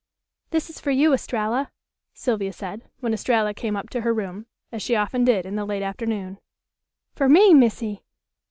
"This 0.49 0.67
is 0.71 0.79
for 0.79 0.89
you, 0.89 1.13
Estralla," 1.13 1.71
Sylvia 2.11 2.53
said, 2.53 2.89
when 3.01 3.13
Estralla 3.13 3.53
came 3.53 3.75
up 3.75 3.87
to 3.91 4.01
her 4.01 4.15
room, 4.15 4.47
as 4.71 4.81
she 4.81 4.95
often 4.95 5.23
did 5.23 5.45
in 5.45 5.55
the 5.55 5.63
late 5.63 5.83
afternoon. 5.83 6.39
"Fer 7.13 7.29
me, 7.29 7.53
Missy! 7.53 8.03